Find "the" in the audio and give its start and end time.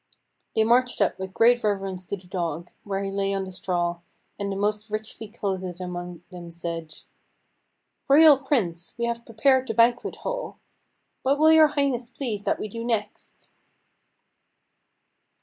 2.17-2.25, 3.45-3.51, 4.51-4.55, 9.67-9.75